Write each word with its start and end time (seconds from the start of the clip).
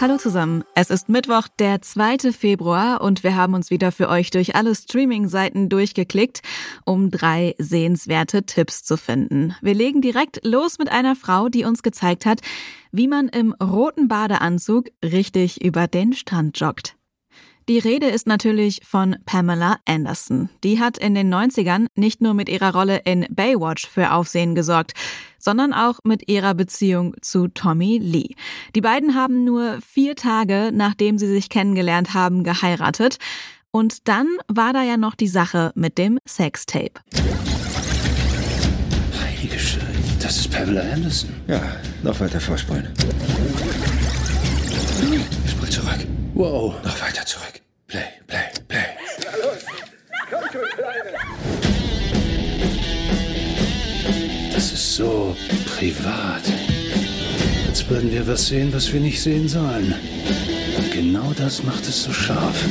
Hallo 0.00 0.16
zusammen. 0.16 0.62
Es 0.76 0.90
ist 0.90 1.08
Mittwoch, 1.08 1.48
der 1.58 1.82
2. 1.82 2.30
Februar 2.30 3.00
und 3.00 3.24
wir 3.24 3.34
haben 3.34 3.54
uns 3.54 3.68
wieder 3.72 3.90
für 3.90 4.08
euch 4.08 4.30
durch 4.30 4.54
alle 4.54 4.72
Streaming-Seiten 4.76 5.68
durchgeklickt, 5.68 6.40
um 6.84 7.10
drei 7.10 7.56
sehenswerte 7.58 8.44
Tipps 8.44 8.84
zu 8.84 8.96
finden. 8.96 9.56
Wir 9.60 9.74
legen 9.74 10.00
direkt 10.00 10.38
los 10.44 10.78
mit 10.78 10.88
einer 10.88 11.16
Frau, 11.16 11.48
die 11.48 11.64
uns 11.64 11.82
gezeigt 11.82 12.26
hat, 12.26 12.42
wie 12.92 13.08
man 13.08 13.26
im 13.26 13.52
roten 13.54 14.06
Badeanzug 14.06 14.86
richtig 15.02 15.64
über 15.64 15.88
den 15.88 16.12
Strand 16.12 16.60
joggt. 16.60 16.94
Die 17.68 17.78
Rede 17.78 18.06
ist 18.06 18.28
natürlich 18.28 18.80
von 18.84 19.16
Pamela 19.26 19.78
Anderson. 19.84 20.48
Die 20.62 20.78
hat 20.78 20.96
in 20.96 21.16
den 21.16 21.34
90ern 21.34 21.88
nicht 21.96 22.22
nur 22.22 22.34
mit 22.34 22.48
ihrer 22.48 22.72
Rolle 22.72 23.02
in 23.04 23.26
Baywatch 23.28 23.86
für 23.86 24.12
Aufsehen 24.12 24.54
gesorgt, 24.54 24.94
sondern 25.38 25.72
auch 25.72 26.00
mit 26.04 26.28
ihrer 26.28 26.54
Beziehung 26.54 27.14
zu 27.22 27.48
Tommy 27.48 27.98
Lee. 27.98 28.34
Die 28.74 28.80
beiden 28.80 29.14
haben 29.14 29.44
nur 29.44 29.78
vier 29.80 30.16
Tage, 30.16 30.70
nachdem 30.72 31.18
sie 31.18 31.28
sich 31.28 31.48
kennengelernt 31.48 32.14
haben, 32.14 32.44
geheiratet. 32.44 33.18
Und 33.70 34.08
dann 34.08 34.26
war 34.48 34.72
da 34.72 34.82
ja 34.82 34.96
noch 34.96 35.14
die 35.14 35.28
Sache 35.28 35.72
mit 35.74 35.98
dem 35.98 36.18
Sextape. 36.26 36.92
Heilige 39.20 39.58
Schön, 39.58 39.82
das 40.20 40.38
ist 40.38 40.50
Pamela 40.50 40.82
Anderson. 40.92 41.30
Ja, 41.46 41.60
noch 42.02 42.18
weiter 42.20 42.40
vorspulen. 42.40 42.88
Spul 45.48 45.68
zurück. 45.68 46.06
Wow. 46.34 46.74
Noch 46.82 47.00
weiter 47.00 47.24
zurück. 47.24 47.60
Das 54.58 54.72
ist 54.72 54.96
so 54.96 55.36
privat. 55.66 56.42
Als 57.68 57.88
würden 57.88 58.10
wir 58.10 58.26
was 58.26 58.48
sehen, 58.48 58.74
was 58.74 58.92
wir 58.92 58.98
nicht 58.98 59.22
sehen 59.22 59.46
sollen. 59.46 59.94
Und 60.76 60.90
genau 60.90 61.32
das 61.38 61.62
macht 61.62 61.86
es 61.86 62.02
so 62.02 62.12
scharf. 62.12 62.64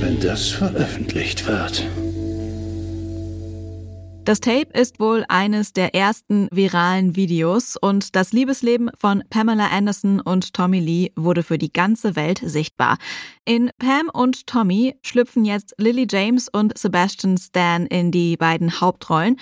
Wenn 0.00 0.18
das 0.18 0.48
veröffentlicht 0.48 1.46
wird. 1.46 1.84
Das 4.26 4.40
Tape 4.40 4.76
ist 4.76 4.98
wohl 4.98 5.24
eines 5.28 5.72
der 5.72 5.94
ersten 5.94 6.48
viralen 6.50 7.14
Videos 7.14 7.76
und 7.76 8.16
das 8.16 8.32
Liebesleben 8.32 8.90
von 8.98 9.22
Pamela 9.30 9.68
Anderson 9.68 10.20
und 10.20 10.52
Tommy 10.52 10.80
Lee 10.80 11.12
wurde 11.14 11.44
für 11.44 11.58
die 11.58 11.72
ganze 11.72 12.16
Welt 12.16 12.40
sichtbar. 12.44 12.98
In 13.44 13.70
Pam 13.78 14.10
und 14.12 14.48
Tommy 14.48 14.96
schlüpfen 15.02 15.44
jetzt 15.44 15.76
Lily 15.78 16.08
James 16.10 16.48
und 16.48 16.76
Sebastian 16.76 17.38
Stan 17.38 17.86
in 17.86 18.10
die 18.10 18.36
beiden 18.36 18.80
Hauptrollen. 18.80 19.36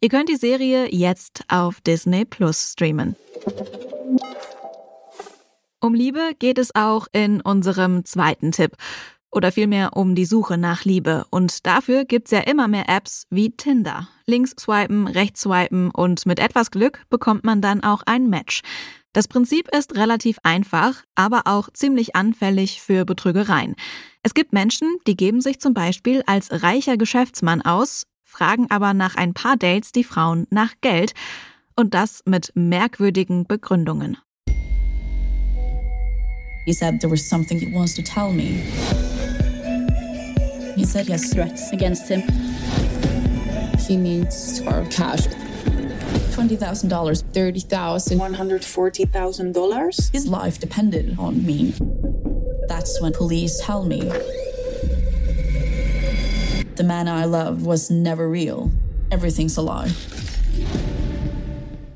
Ihr 0.00 0.08
könnt 0.08 0.30
die 0.30 0.36
Serie 0.36 0.88
jetzt 0.90 1.42
auf 1.48 1.82
Disney 1.82 2.24
Plus 2.24 2.72
streamen. 2.72 3.16
Um 5.82 5.92
Liebe 5.92 6.30
geht 6.38 6.56
es 6.56 6.74
auch 6.74 7.08
in 7.12 7.42
unserem 7.42 8.06
zweiten 8.06 8.52
Tipp 8.52 8.74
oder 9.32 9.52
vielmehr 9.52 9.96
um 9.96 10.14
die 10.14 10.24
Suche 10.24 10.58
nach 10.58 10.84
Liebe. 10.84 11.24
Und 11.30 11.66
dafür 11.66 12.04
gibt's 12.04 12.30
ja 12.30 12.40
immer 12.40 12.68
mehr 12.68 12.88
Apps 12.88 13.26
wie 13.30 13.50
Tinder. 13.50 14.08
Links 14.26 14.54
swipen, 14.58 15.06
rechts 15.06 15.42
swipen 15.42 15.90
und 15.90 16.26
mit 16.26 16.38
etwas 16.38 16.70
Glück 16.70 17.04
bekommt 17.10 17.44
man 17.44 17.60
dann 17.60 17.82
auch 17.82 18.02
ein 18.06 18.28
Match. 18.28 18.62
Das 19.12 19.26
Prinzip 19.26 19.68
ist 19.76 19.96
relativ 19.96 20.38
einfach, 20.44 21.02
aber 21.16 21.42
auch 21.46 21.68
ziemlich 21.72 22.14
anfällig 22.14 22.80
für 22.80 23.04
Betrügereien. 23.04 23.74
Es 24.22 24.34
gibt 24.34 24.52
Menschen, 24.52 24.88
die 25.06 25.16
geben 25.16 25.40
sich 25.40 25.60
zum 25.60 25.74
Beispiel 25.74 26.22
als 26.26 26.62
reicher 26.62 26.96
Geschäftsmann 26.96 27.62
aus, 27.62 28.06
fragen 28.22 28.70
aber 28.70 28.94
nach 28.94 29.16
ein 29.16 29.34
paar 29.34 29.56
Dates 29.56 29.90
die 29.90 30.04
Frauen 30.04 30.46
nach 30.50 30.74
Geld 30.80 31.14
und 31.74 31.94
das 31.94 32.22
mit 32.24 32.52
merkwürdigen 32.54 33.46
Begründungen. 33.46 34.18
He 36.66 36.72
said 36.72 37.00
there 37.00 37.10
was 37.10 37.28
something 37.28 37.58
he 37.58 37.72
wants 37.74 37.94
to 37.94 38.02
tell 38.02 38.32
me. 38.32 38.62
He 40.80 40.86
said 40.86 41.04
he 41.04 41.12
has 41.12 41.30
threats 41.30 41.72
against 41.72 42.08
him. 42.08 42.22
He 43.80 43.98
needs 43.98 44.58
to 44.60 44.66
our 44.70 44.86
cash. 44.86 45.26
$20,000. 45.26 47.22
30,000. 47.34 48.18
$140,000? 48.18 50.10
His 50.10 50.26
life 50.26 50.58
depended 50.58 51.18
on 51.18 51.44
me. 51.44 51.74
That's 52.66 52.98
when 53.02 53.12
police 53.12 53.60
tell 53.60 53.84
me 53.84 54.10
the 56.76 56.84
man 56.84 57.08
I 57.08 57.26
loved 57.26 57.60
was 57.60 57.90
never 57.90 58.26
real. 58.26 58.70
Everything's 59.10 59.58
a 59.58 59.62
lie. 59.62 59.90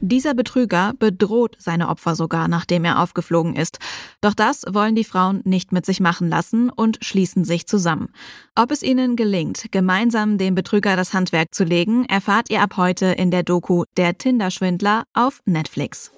Dieser 0.07 0.35
Betrüger 0.35 0.93
bedroht 0.99 1.57
seine 1.59 1.89
Opfer 1.89 2.15
sogar, 2.15 2.47
nachdem 2.47 2.85
er 2.85 3.01
aufgeflogen 3.01 3.57
ist. 3.57 3.79
Doch 4.21 4.35
das 4.35 4.65
wollen 4.69 4.95
die 4.95 5.03
Frauen 5.03 5.41
nicht 5.45 5.73
mit 5.73 5.87
sich 5.87 5.99
machen 5.99 6.29
lassen 6.29 6.69
und 6.69 6.99
schließen 7.01 7.47
sich 7.47 7.67
zusammen. 7.67 8.11
Ob 8.55 8.71
es 8.71 8.83
ihnen 8.83 9.17
gelingt, 9.17 9.73
gemeinsam 9.73 10.37
dem 10.37 10.55
Betrüger 10.55 10.97
das 10.97 11.15
Handwerk 11.15 11.55
zu 11.55 11.65
legen, 11.65 12.05
erfahrt 12.05 12.51
ihr 12.51 12.61
ab 12.61 12.77
heute 12.77 13.07
in 13.07 13.31
der 13.31 13.45
Doku 13.45 13.85
Der 13.97 14.19
Tinder-Schwindler 14.19 15.05
auf 15.15 15.41
Netflix. 15.47 16.11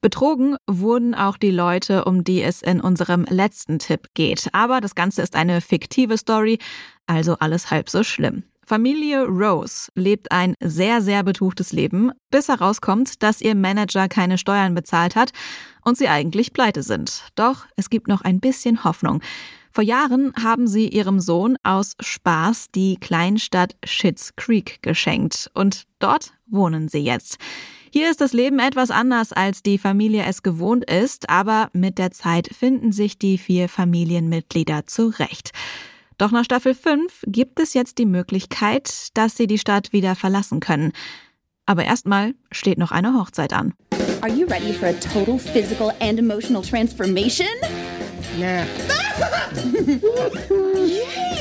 Betrogen 0.00 0.56
wurden 0.66 1.14
auch 1.14 1.36
die 1.36 1.52
Leute, 1.52 2.04
um 2.04 2.24
die 2.24 2.42
es 2.42 2.62
in 2.62 2.80
unserem 2.80 3.26
letzten 3.30 3.78
Tipp 3.78 4.08
geht. 4.14 4.48
Aber 4.52 4.80
das 4.80 4.96
Ganze 4.96 5.22
ist 5.22 5.36
eine 5.36 5.60
fiktive 5.60 6.18
Story, 6.18 6.58
also 7.06 7.36
alles 7.38 7.70
halb 7.70 7.88
so 7.88 8.02
schlimm. 8.02 8.42
Familie 8.72 9.26
Rose 9.26 9.92
lebt 9.96 10.32
ein 10.32 10.54
sehr, 10.58 11.02
sehr 11.02 11.22
betuchtes 11.24 11.72
Leben, 11.72 12.10
bis 12.30 12.48
herauskommt, 12.48 13.22
dass 13.22 13.42
ihr 13.42 13.54
Manager 13.54 14.08
keine 14.08 14.38
Steuern 14.38 14.74
bezahlt 14.74 15.14
hat 15.14 15.32
und 15.84 15.98
sie 15.98 16.08
eigentlich 16.08 16.54
pleite 16.54 16.82
sind. 16.82 17.22
Doch 17.34 17.66
es 17.76 17.90
gibt 17.90 18.08
noch 18.08 18.22
ein 18.22 18.40
bisschen 18.40 18.82
Hoffnung. 18.82 19.20
Vor 19.72 19.84
Jahren 19.84 20.32
haben 20.42 20.66
sie 20.66 20.88
ihrem 20.88 21.20
Sohn 21.20 21.58
aus 21.62 21.96
Spaß 22.00 22.70
die 22.74 22.96
Kleinstadt 22.96 23.76
Schitt's 23.84 24.36
Creek 24.36 24.78
geschenkt 24.80 25.50
und 25.52 25.82
dort 25.98 26.32
wohnen 26.46 26.88
sie 26.88 27.00
jetzt. 27.00 27.36
Hier 27.90 28.10
ist 28.10 28.22
das 28.22 28.32
Leben 28.32 28.58
etwas 28.58 28.90
anders, 28.90 29.34
als 29.34 29.62
die 29.62 29.76
Familie 29.76 30.24
es 30.24 30.42
gewohnt 30.42 30.90
ist, 30.90 31.28
aber 31.28 31.68
mit 31.74 31.98
der 31.98 32.10
Zeit 32.10 32.48
finden 32.58 32.90
sich 32.90 33.18
die 33.18 33.36
vier 33.36 33.68
Familienmitglieder 33.68 34.86
zurecht. 34.86 35.52
Doch 36.18 36.30
nach 36.30 36.44
Staffel 36.44 36.74
5 36.74 37.24
gibt 37.26 37.60
es 37.60 37.74
jetzt 37.74 37.98
die 37.98 38.06
Möglichkeit, 38.06 39.08
dass 39.14 39.36
sie 39.36 39.46
die 39.46 39.58
Stadt 39.58 39.92
wieder 39.92 40.14
verlassen 40.14 40.60
können. 40.60 40.92
Aber 41.66 41.84
erstmal 41.84 42.34
steht 42.50 42.78
noch 42.78 42.92
eine 42.92 43.14
Hochzeit 43.14 43.52
an. 43.52 43.74
Are 44.20 44.32
you 44.32 44.46
ready 44.46 44.72
for 44.72 44.88
a 44.88 44.92
total 44.92 45.38
physical 45.38 45.92
and 46.00 46.18
emotional 46.18 46.62
transformation? 46.62 47.48
Nah. 48.38 48.64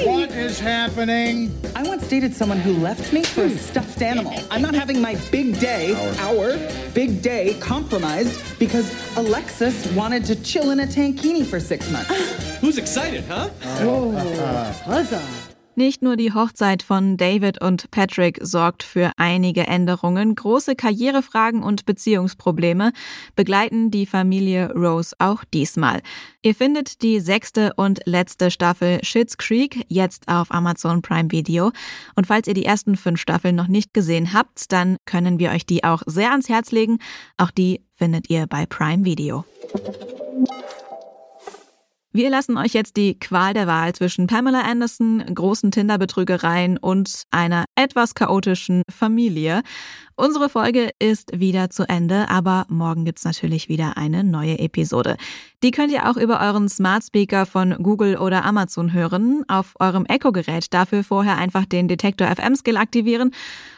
what 0.06 0.32
is 0.32 0.60
happening? 0.60 1.58
I 1.74 1.84
once 1.84 2.06
dated 2.10 2.34
someone 2.34 2.60
who 2.60 2.74
left 2.74 3.14
me 3.14 3.24
for 3.24 3.44
a 3.44 3.50
hmm. 3.50 3.56
stuffed 3.56 4.02
animal. 4.02 4.34
I'm 4.52 4.62
not 4.62 4.76
having 4.76 5.00
my 5.02 5.16
big 5.32 5.58
day, 5.60 5.94
our, 6.20 6.58
big 6.94 7.22
day, 7.22 7.56
compromised 7.62 8.60
because 8.60 8.94
Alexis 9.16 9.90
wanted 9.94 10.26
to 10.26 10.36
chill 10.44 10.72
in 10.72 10.82
a 10.82 10.86
tankini 10.86 11.46
for 11.46 11.62
six 11.62 11.90
months. 11.90 12.58
Who's 12.60 12.78
excited, 12.78 13.24
huh? 13.24 13.50
Oh, 13.80 14.12
huzzah. 14.84 15.24
Nicht 15.82 16.04
nur 16.04 16.16
die 16.16 16.32
Hochzeit 16.32 16.84
von 16.84 17.18
David 17.18 17.60
und 17.60 17.90
Patrick 17.90 18.38
sorgt 18.44 18.84
für 18.84 19.12
einige 19.18 19.66
Änderungen, 19.66 20.36
große 20.36 20.76
Karrierefragen 20.76 21.64
und 21.64 21.88
Beziehungsprobleme 21.88 22.94
begleiten 23.36 23.90
die 23.90 24.06
Familie 24.06 24.72
Rose 24.76 25.16
auch 25.18 25.44
diesmal. 25.44 26.04
Ihr 26.44 26.54
findet 26.54 27.02
die 27.02 27.20
sechste 27.20 27.74
und 27.78 28.02
letzte 28.06 28.52
Staffel 28.52 29.00
Schitt's 29.02 29.40
Creek 29.40 29.84
jetzt 29.88 30.28
auf 30.28 30.52
Amazon 30.54 31.02
Prime 31.02 31.32
Video. 31.32 31.72
Und 32.14 32.28
falls 32.28 32.48
ihr 32.48 32.54
die 32.54 32.66
ersten 32.66 32.96
fünf 32.96 33.20
Staffeln 33.20 33.56
noch 33.56 33.68
nicht 33.68 33.92
gesehen 33.92 34.34
habt, 34.34 34.72
dann 34.72 34.98
können 35.06 35.40
wir 35.40 35.50
euch 35.50 35.66
die 35.66 35.84
auch 35.84 36.04
sehr 36.06 36.30
ans 36.30 36.48
Herz 36.48 36.72
legen. 36.72 37.00
Auch 37.38 37.50
die 37.50 37.82
findet 37.96 38.30
ihr 38.30 38.46
bei 38.46 38.68
Prime 38.68 39.04
Video. 39.04 39.46
Wir 42.14 42.30
lassen 42.30 42.58
euch 42.58 42.74
jetzt 42.74 42.98
die 42.98 43.18
Qual 43.18 43.54
der 43.54 43.68
Wahl 43.68 43.96
zwischen 43.96 44.28
Pamela 44.28 44.64
Anderson, 44.64 45.24
großen 45.34 45.72
Tinder-Betrügereien 45.72 46.78
und 46.78 47.24
einer 47.32 47.64
etwas 47.76 48.16
chaotischen 48.16 48.84
Familie. 48.90 49.62
Unsere 50.18 50.50
Folge 50.50 50.90
ist 51.00 51.40
wieder 51.40 51.70
zu 51.70 51.88
Ende, 51.88 52.28
aber 52.30 52.66
morgen 52.68 53.06
gibt's 53.06 53.24
natürlich 53.24 53.70
wieder 53.70 53.96
eine 53.96 54.26
neue 54.26 54.60
Episode. 54.60 55.16
Die 55.64 55.72
könnt 55.72 55.94
ihr 55.94 56.10
auch 56.10 56.18
über 56.18 56.42
euren 56.42 56.68
Smart 56.68 57.06
Speaker 57.06 57.46
von 57.46 57.82
Google 57.82 58.18
oder 58.18 58.44
Amazon 58.44 58.92
hören. 58.92 59.46
Auf 59.48 59.76
eurem 59.80 60.06
Echo-Gerät 60.06 60.74
dafür 60.74 61.06
vorher 61.06 61.38
einfach 61.38 61.66
den 61.66 61.88
Detektor 61.88 62.28
FM 62.28 62.58
Skill 62.58 62.76
aktivieren 62.76 63.32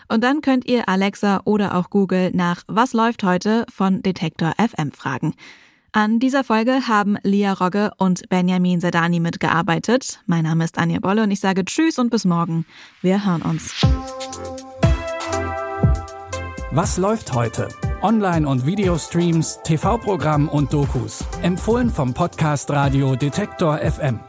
und 0.07 0.23
dann 0.23 0.41
könnt 0.41 0.65
ihr 0.65 0.89
Alexa 0.89 1.41
oder 1.45 1.75
auch 1.75 1.91
Google 1.91 2.31
nach 2.33 2.63
Was 2.65 2.93
läuft 2.93 3.23
heute 3.23 3.67
von 3.69 4.01
Detektor 4.01 4.53
FM 4.57 4.91
fragen. 4.91 5.35
An 5.95 6.17
dieser 6.17 6.43
Folge 6.43 6.87
haben 6.87 7.19
Lia 7.21 7.53
Rogge 7.53 7.91
und 7.97 8.27
Benjamin 8.27 8.81
Sedani 8.81 9.19
mitgearbeitet. 9.19 10.21
Mein 10.25 10.43
Name 10.43 10.65
ist 10.65 10.79
Anja 10.79 10.99
Bolle 10.99 11.21
und 11.21 11.29
ich 11.29 11.39
sage 11.39 11.63
Tschüss 11.65 11.99
und 11.99 12.09
bis 12.09 12.25
morgen. 12.25 12.65
Wir 13.03 13.23
hören 13.23 13.43
uns. 13.43 13.75
Was 16.71 16.97
läuft 16.97 17.33
heute? 17.35 17.69
Online- 18.01 18.47
und 18.49 18.65
Videostreams, 18.65 19.59
TV-Programm 19.63 20.49
und 20.49 20.73
Dokus. 20.73 21.23
Empfohlen 21.43 21.91
vom 21.91 22.15
Podcast 22.15 22.71
Radio 22.71 23.15
Detektor 23.15 23.77
FM. 23.77 24.19